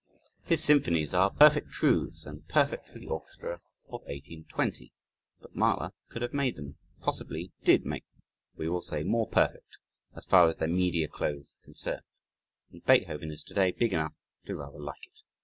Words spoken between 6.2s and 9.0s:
have made them possibly did make them we will